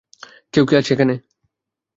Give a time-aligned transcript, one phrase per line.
[0.53, 1.15] কেউ কি আছে এখানে?